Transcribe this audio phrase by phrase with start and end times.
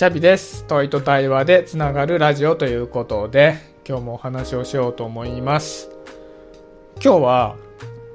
[0.00, 0.64] シャビです。
[0.66, 5.90] 問いと対話でつながるラジオということで、今日もお話をしようと思います。
[7.04, 7.56] 今日は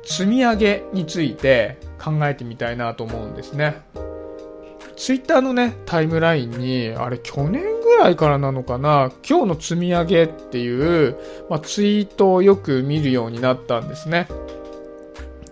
[0.04, 3.84] 積み上げについて考えてみたいなと思うんですね。
[4.98, 11.16] ツイッターのね、タイムラインに、あれ去年ぐらいからなのかな、今日の積み上げっていう、
[11.52, 14.28] まあ、ツイートをよく見るようになったんですね。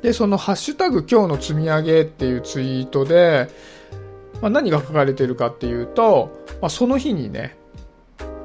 [0.02, 3.50] で、そのハッシュタグ今日の積み上げっていうツイートで、
[4.44, 7.56] まあ、何が書かれてるかっていうと、まあ、その日にね、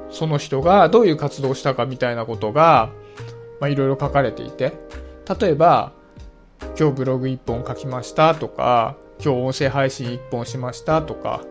[0.09, 2.89] その人がどういう活動をしたかみたいなことが、
[3.59, 4.71] ま、いろいろ書かれていて、
[5.41, 5.91] 例えば、
[6.79, 11.41] 今日ブログ1本書きましたとか、今日音声配信1本しましたとか、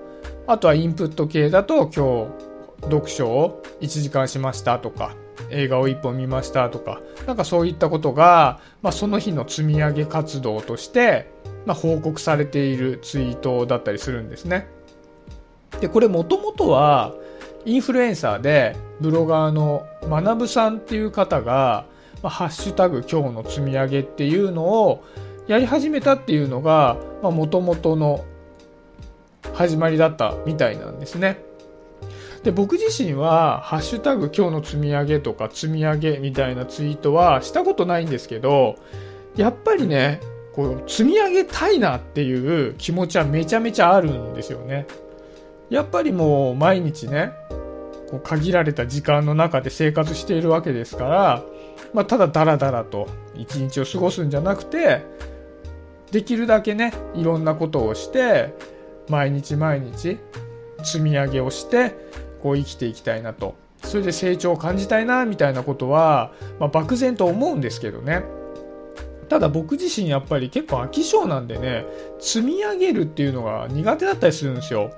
[0.46, 2.32] あとはインプット系だと今
[2.80, 5.14] 日読書を1時間しましたとか、
[5.50, 11.30] 映画を1本見ましたとか、なんかそういったことが、まあ、その日の積み上げ活動として、
[11.68, 14.68] まあ、報告されているツイートだったりするんですね。
[15.82, 17.12] で、これもともとは、
[17.66, 21.84] インフルエンサーで、ブロガーの学ぶさんっていう方が、
[22.22, 25.04] まあ、ハッシュタグ今日の積み上げっていうのを
[25.46, 28.24] やり始めたっていうのが、まあ、元々の
[29.52, 31.38] 始まりだったみたいなんですね。
[32.44, 38.76] で、僕自身は、ハッシュタグ今日の積み上げとか積み上げみたいなツイートはしたことないんですけど、
[39.36, 44.86] やっぱりね、こう、積み上げたいなっていう気持ちはめちゃめちゃあるんですよね。
[45.70, 47.32] やっぱりもう毎日ね、
[48.10, 51.42] こう限られた時間の中で生活しているわけですから、
[51.92, 55.04] まあ、ただダラダラと一日を過ごすんじゃなくて、
[56.10, 58.54] できるだけね、いろんなことをして、
[59.08, 60.18] 毎日毎日
[60.82, 61.94] 積み上げをして、
[62.42, 63.56] こう生きていきたいなと。
[63.82, 68.24] それで成長を感じたいな、みたいなことは、まあ、漠然と思うんですけどね。
[69.28, 71.84] ただ僕自身やっぱり結構飽き性なんでね、
[72.18, 74.90] 積み上げるっていうのが苦手だったりするんですよ。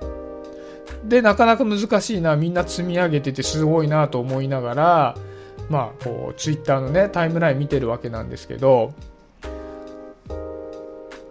[1.03, 5.15] で、なかなか難しいな、みんな積み上げててすごいなと思いながら、
[5.69, 8.93] まあ、こう、ツイッターのね、タイムライン見てるわけなんですけど、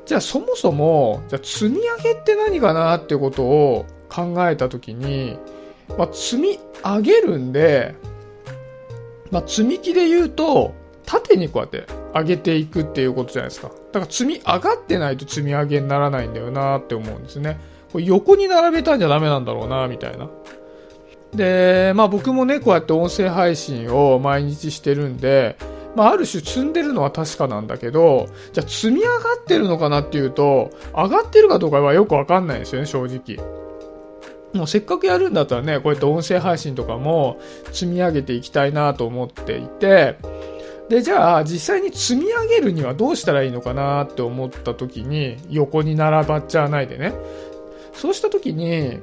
[0.06, 5.38] じゃあそもそも、じゃあ積み上げって何かなってことを考えたときに、
[5.97, 7.94] まあ、積み上げるんで、
[9.31, 10.75] まあ、積み木で言うと、
[11.10, 13.69] 縦にこうやって上げていくっていうことじゃないですか。
[13.93, 17.59] だから積み上がってないと積み上げにならないんだよなって思うんですね。
[17.91, 20.28] これ横に並べたんじゃダメなんだろうな、みたいな。
[21.34, 25.56] で、まあ僕もね、こうやって音声配信を毎日してるんで、
[25.97, 33.44] まあある種積んでるのは確かなんだけど、じゃあ積み上がってるのかなっていうと、上がってるかどうかはよくわかんないんですよね、正直。
[34.53, 37.41] もうせっかくやるんだったらね、こうやって音声配信とかも
[37.72, 40.16] 積み上げていきたいなと思っていて、
[40.91, 47.15] で、じゃあ実際に積み上げるにはどうしたらいいのかなって思った時に、横に並ばっちゃわないでね。
[47.93, 48.99] そうした時に、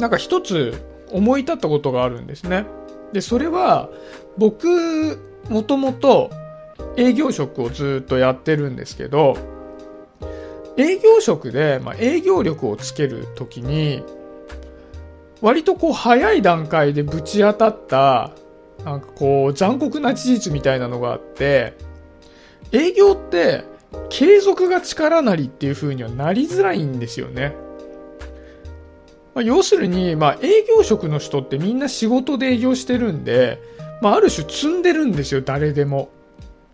[0.00, 0.74] なんか一つ
[1.12, 2.66] 思い立ったことがあるんですね。
[3.12, 3.88] で、それは、
[4.36, 6.30] 僕、もともと
[6.96, 9.36] 営業職をずっとやってるんですけど、
[10.76, 14.02] 営業職で、まあ、営業力をつけるときに、
[15.40, 18.32] 割とこう早い段階でぶち当たった、
[18.86, 21.74] なんかこう残酷な事実みたいなのがあって、
[22.70, 23.64] 営業って
[24.10, 27.56] 継続が力なりっていう風にはなりづらいんですよね。
[29.34, 33.60] まあ、要するに、まあ、営業職の人ってみんな仕事で営業してるんで、
[34.00, 36.10] まあ、ある種積んでるんですよ、誰でも。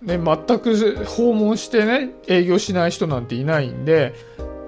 [0.03, 4.13] ね、全く訪問してね、営業しない人なんていないんで、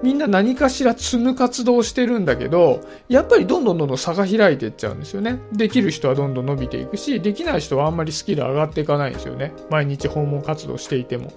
[0.03, 5.39] みんな何かしら積む活動をしてるんだけど、やっぱりどんどんどんどん差が開いていっちゃうんですよね。
[5.51, 9.53] できる人はどんどん伸びていくし、できない人はあんまりスキル上がっていかないんですよね。
[9.69, 11.31] 毎日訪問活動していても。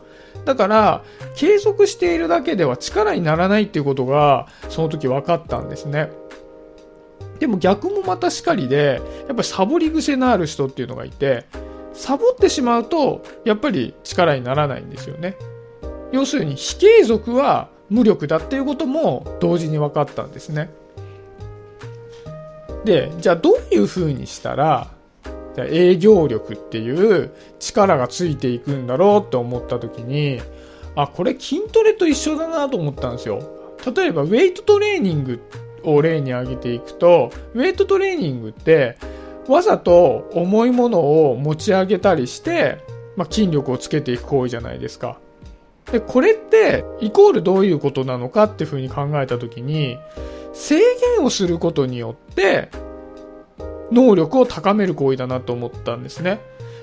[0.44, 1.02] だから、
[1.36, 6.10] 継続しているだけでは力にならないっていうことが、その時分かったんですね。
[7.38, 11.46] でも逆もまたしかりで、やっぱりサボり癖のある人っていうのがいて、
[11.92, 15.36] サボってしまうと、やっぱり力にならないんですよね。
[16.12, 20.70] 要するに、非継続は無力だっていうことも同時に分かったんですね。
[22.84, 24.88] で、じゃあどういう風にしたら、
[25.54, 30.40] じゃ営業力っていう力がついていくんだろうって思った時に、
[30.94, 33.40] あ、これ筋トレと一緒だなと思ったんですよ。
[33.94, 35.40] 例えば、ウェイトトレーニング
[35.84, 38.96] を例に挙げていくと、ウェイトトレーニングって、
[39.48, 42.78] わざと重いものを持ち上げたりして、
[43.16, 45.18] まあ、筋力をつけていく行為じゃないですか。
[45.92, 49.98] で、これって、イコールどういうことなのかっていうふうに考えたときに、
[50.52, 50.78] 制
[51.16, 52.70] 限をすることによって、
[53.90, 56.40] 能力を高める行為だなと思ったんですね。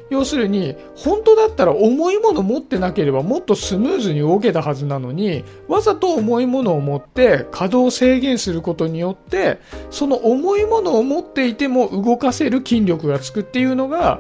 [0.10, 9.60] 要するに本当だったら重いもの持ってなければもっとスムーズに動けたはずなのにわざと重いものを持って稼働を制限することによって
[9.90, 14.20] その重いものを持っていても動かせる筋力がつくっていうのが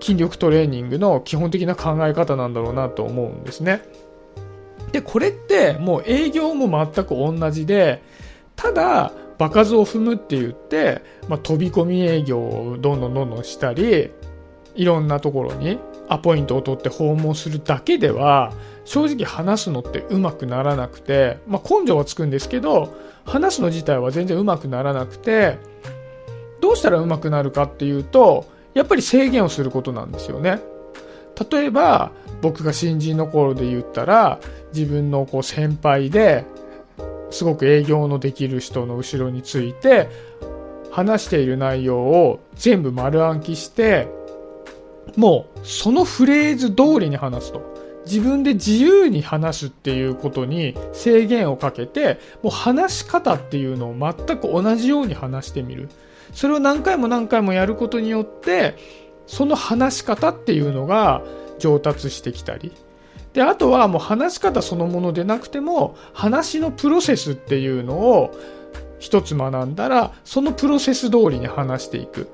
[0.00, 3.82] 筋力トレーニングの基本的な考え方なんだろうなと思うんですね。
[4.92, 8.02] で、これってもう営業も全く同じで、
[8.54, 14.10] ただ、場数を踏むって言って、まあ、飛び込み営業をどんどんどんどんしたり、
[14.74, 15.78] いろんなところに
[16.08, 18.52] アポイントを取って訪問するだけでは、
[18.84, 22.94] 正直話すのってうまくならなくて、まあ、根性はつくんですけど、
[23.24, 25.58] 話すの自体は全然うまくならなくて、
[26.60, 30.60] どうしたらうまくなるかっていうと、やっぱり制限をすることなんですよね。
[31.50, 34.38] 例えば、僕が新人の頃で言ったら、
[34.76, 36.44] 自分のこう先輩で、
[37.30, 40.08] すごく営業のできる人の後ろについて、
[40.90, 44.08] 話している内容を全部丸暗記して、
[45.16, 47.74] もうそのフレーズ通りに話すと。
[48.06, 55.88] 自分で自由に話すっていうことに制限をかけて、もう話し方っていうのを全く同じように話してみる。
[56.32, 58.76] それを何回も何回もやることによって、
[59.26, 61.22] その話し方っていうのが
[61.58, 62.72] 上達してきたり。
[63.36, 68.34] で、あとはもう話し方そのものでなくても、話のプロセスっていうのを
[68.98, 72.30] 一つ学んだら、そのプロセス通りに話していく。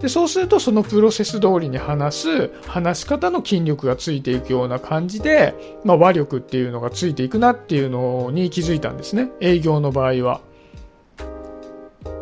[0.00, 9.28] で、そうするとそのプロセス通りに話す話し方の筋力がついていくような感じで、まあ、和力っていうのがついていくなっていうのに気づいたんですね。
[9.42, 10.40] 営業の場合は。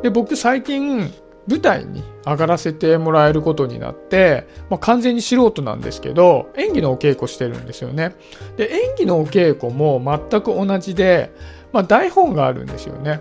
[0.03, 1.13] で、僕最近
[1.51, 8.15] 舞台に上がらせてもらえることになって、まあ、完全に素人なんですけど、演技のお稽古してるんですよね。
[8.57, 10.01] で、演技のお稽古も
[10.31, 11.33] 全く同じで、
[11.73, 13.21] まあ、台本があるんですよね。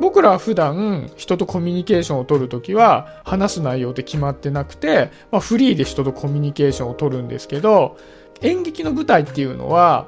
[0.00, 7.96] 僕らは普段人とコミュニケーションを取るときは話す内容って決まってなくて、まあ、フリーで人とコミュニケーションを取るんですけど、
[8.40, 10.06] 演劇の舞台っていうのは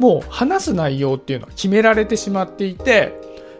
[0.00, 3.14] もう話す内容っていうのは決められてしまっていて、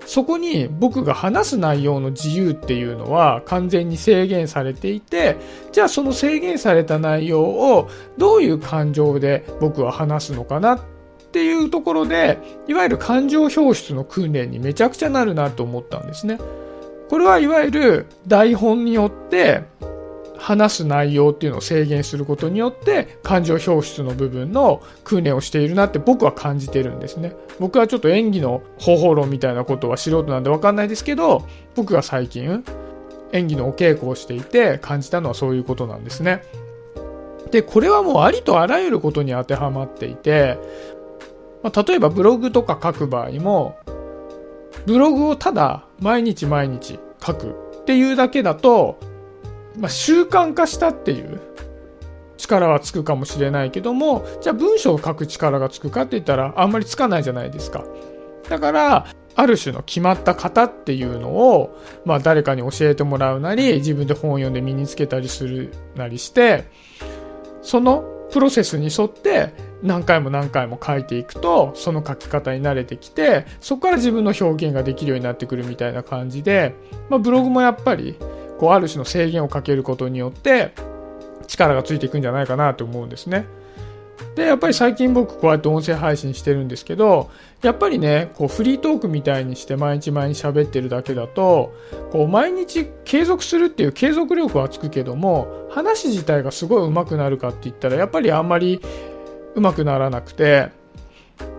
[0.09, 5.37] そこに僕が話す内容の自由っていうのは完全に制限されていて、
[5.71, 10.81] じゃあその制限された内容をどういう感情で僕は話すのかなっ
[11.31, 12.39] ていうところで、
[12.69, 16.39] いわゆる感情表出の訓練にめちゃくちゃなるなと思ったんですね。
[17.11, 19.65] これはいわゆる台本によって
[20.39, 27.35] 話す内容っていうのを制限することによって感情表出の部分の訓練をしているなって僕は感じてるんですね。
[27.59, 32.65] 僕はちょっと演技の方法論みたいなことは素人なんでわかんないですけど、僕が最近
[33.33, 36.43] 演技のお稽古をしていて感じたのはそういうことなんですね。
[37.51, 40.59] で、これはもうありとあらゆることに当てはまっていて、
[41.63, 43.77] まあ、例えばブログとか書く場合も、
[44.87, 48.99] ブログをただ毎日毎日書くっていうだけだと、
[49.79, 51.41] まあ、習慣化したっていう
[52.37, 57.85] 力はつくかもしれないけども、じゃあ文章を書く力がつくかって言ったらあんまりつかないじゃないですか。
[58.49, 66.65] だから、ある種の決まった型っていうのを、まあ誰かに教えてもらうなり、自分で本を読んで身につけたりするなりして、
[67.63, 68.03] その
[68.33, 76.75] プロセスに沿って何回も何回も書いていくと、その書き方に慣れてきて、そこから自分の表現ができるようになってくるみたいな感じで、
[77.09, 78.17] まあブログもやっぱり、
[78.59, 80.73] こうある種の制限をかけることによって
[81.47, 83.47] 力がついていくんじゃないかなと思うんですね。
[84.35, 87.31] で、やっぱり最近僕こうやって音声配信してるんですけど、
[87.63, 91.73] やっぱりね、こうフリートークみたいにして毎日毎日喋ってるだけだと、
[92.13, 98.81] こう毎日継続するっていう継続力はつくけども、話自体がすごい上手くなるかって言ったら、やっぱりあんまり
[99.55, 100.69] 上手くならなくて、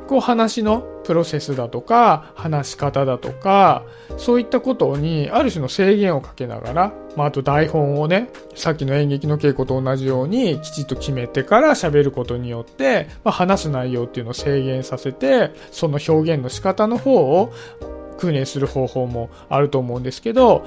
[0.09, 3.83] こう話のプロセスだとか、話し方だとか、
[4.17, 17.53] そういったことにある種の制限をかけながら、まあ、あと台本をね、さっきの演劇の稽古と同じようにきちっと決めてから喋ることによって、まあ、話す内容っていうのを制限させて、その表現の仕方の方を
[18.17, 20.65] 訓練する方法もあると思うんですけど、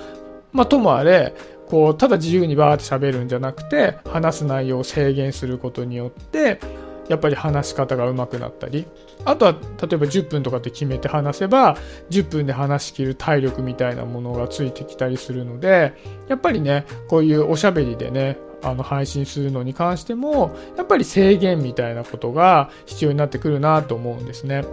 [0.52, 1.34] まあ、ともあれ、
[1.68, 6.60] こう、ただ自由にバーって喋るんじゃなくて、話す内容を制限することによって、
[7.08, 8.86] やっぱり話し方が上手くなったり、
[9.24, 11.76] あとは例えば10分とかって決めて話せば、
[12.10, 15.94] 10分で話しきる体力みたいなものがついてきたりするので、
[16.28, 24.64] やっぱりね、こういうおしゃべりでね、あの配信するのに関しても、やっぱり制限みたいなことが必要になってくるなと思うんですね。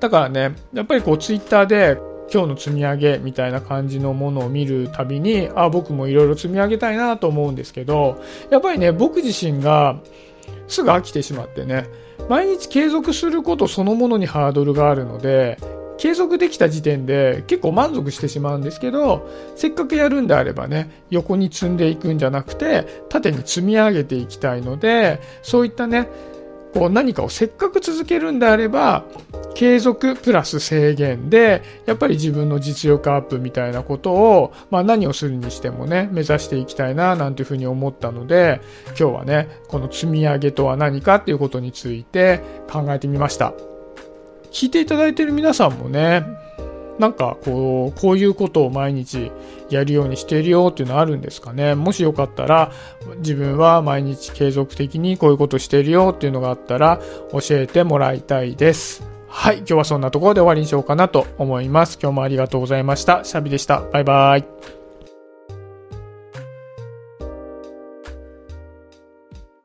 [0.00, 1.96] だからね、やっぱりこうツイッターで
[2.32, 8.20] 今日の積み上げみたいな感じのものを見るたびに、あ、僕もいろいろ積み上げたいなと思うんですけど、
[8.50, 10.00] やっぱりね、僕自身が
[10.72, 11.86] すぐ飽きてしまってね、
[12.28, 15.58] 毎日継続することそのものにハードルがあるので、
[15.98, 26.08] 継続できた時点で結構満足してしまうんですけど、せっかくやるんであればね、横に積んでいくんじゃなくて、縦に積み上げていきたいので、そういったね、
[26.72, 29.04] こう何かをせっかく続けるんであれば、
[29.54, 38.60] 継続プラス制限で、やっぱり自分の実力アップみたいなことを、まあ何をするにしてもね、目指していきたいな、なんていうふうに思ったので、
[38.98, 43.52] 今日はね、この積み上げとは何かっていうことについて考えてみました。
[44.50, 46.24] 聞いていただいている皆さんもね、
[47.02, 49.32] なんかこう、こういうことを毎日
[49.70, 51.74] やるようにしているよっていうのあるんですかね。
[51.74, 52.70] もしよかったら、
[53.18, 57.00] 自分は毎日継続的にこういうことしているよっていうのがあったら
[57.32, 59.02] 教えてもらいたいです。
[59.26, 61.98] はい、今日はそんなところで終わりにしようかなと思います。
[62.00, 63.24] 今日もありがとうございました。
[63.24, 63.80] シャビでした。
[63.92, 64.81] バイバイ。